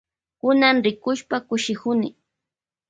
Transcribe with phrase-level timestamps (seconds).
[0.39, 2.09] Kunan rikushpa kushikuni.